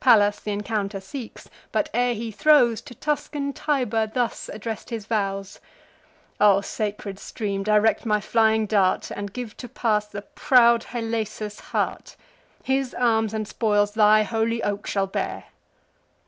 Pallas 0.00 0.40
th' 0.40 0.48
encounter 0.48 0.98
seeks, 0.98 1.48
but, 1.70 1.88
ere 1.94 2.12
he 2.12 2.32
throws, 2.32 2.80
To 2.80 2.94
Tuscan 2.96 3.52
Tiber 3.52 4.08
thus 4.12 4.48
address'd 4.52 4.90
his 4.90 5.06
vows: 5.06 5.60
"O 6.40 6.60
sacred 6.60 7.20
stream, 7.20 7.62
direct 7.62 8.04
my 8.04 8.20
flying 8.20 8.66
dart, 8.66 9.12
And 9.12 9.32
give 9.32 9.56
to 9.58 9.68
pass 9.68 10.06
the 10.08 10.22
proud 10.22 10.86
Halesus' 10.86 11.60
heart! 11.70 12.16
His 12.64 12.94
arms 12.94 13.32
and 13.32 13.46
spoils 13.46 13.92
thy 13.92 14.24
holy 14.24 14.60
oak 14.60 14.88
shall 14.88 15.06
bear." 15.06 15.44